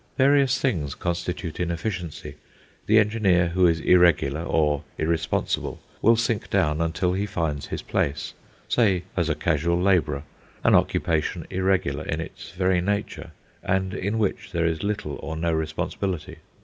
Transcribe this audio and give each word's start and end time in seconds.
Various 0.17 0.57
things 0.59 0.95
constitute 0.95 1.59
inefficiency. 1.59 2.33
The 2.87 2.97
engineer 2.97 3.49
who 3.49 3.67
is 3.67 3.79
irregular 3.81 4.41
or 4.41 4.83
irresponsible 4.97 5.79
will 6.01 6.15
sink 6.15 6.49
down 6.49 6.81
until 6.81 7.13
he 7.13 7.27
finds 7.27 7.67
his 7.67 7.83
place, 7.83 8.33
say 8.67 9.03
as 9.15 9.29
a 9.29 9.35
casual 9.35 9.79
labourer, 9.79 10.23
an 10.63 10.73
occupation 10.73 11.45
irregular 11.51 12.03
in 12.03 12.19
its 12.19 12.49
very 12.49 12.81
nature 12.81 13.29
and 13.61 13.93
in 13.93 14.17
which 14.17 14.51
there 14.53 14.65
is 14.65 14.81
little 14.81 15.17
or 15.21 15.37
no 15.37 15.53
responsibility. 15.53 16.37